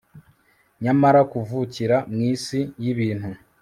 [0.83, 3.29] nyamara kuvukira mwisi yibintu